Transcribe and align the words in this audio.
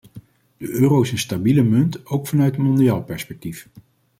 De 0.57 0.67
euro 0.69 1.01
is 1.01 1.11
een 1.11 1.17
stabiele 1.17 1.61
munt, 1.63 2.05
ook 2.05 2.27
vanuit 2.27 2.57
mondiaal 2.57 3.03
perspectief. 3.03 3.67